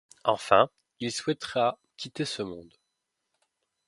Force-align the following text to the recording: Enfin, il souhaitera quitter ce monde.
Enfin, 0.23 0.67
il 0.99 1.11
souhaitera 1.11 1.77
quitter 1.95 2.25
ce 2.25 2.41
monde. 2.41 2.73